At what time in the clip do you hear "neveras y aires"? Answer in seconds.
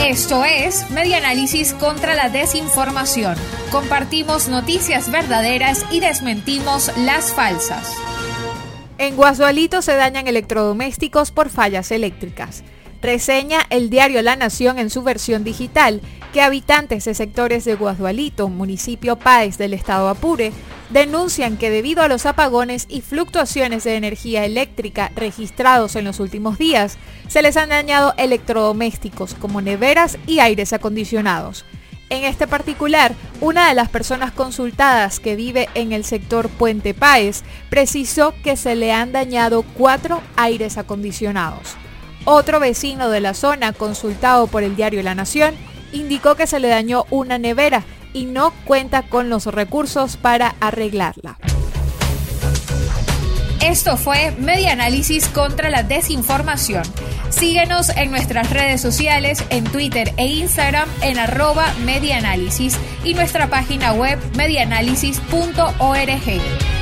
29.60-30.72